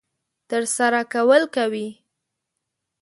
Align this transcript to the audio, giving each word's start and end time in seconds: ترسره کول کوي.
ترسره 0.49 1.01
کول 1.13 1.41
کوي. 1.55 1.87